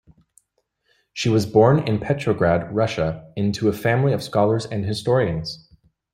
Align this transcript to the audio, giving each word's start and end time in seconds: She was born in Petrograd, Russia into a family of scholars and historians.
She 1.13 1.29
was 1.29 1.45
born 1.45 1.87
in 1.87 1.99
Petrograd, 1.99 2.73
Russia 2.73 3.31
into 3.35 3.67
a 3.67 3.71
family 3.71 4.13
of 4.13 4.23
scholars 4.23 4.65
and 4.65 4.83
historians. 4.83 5.69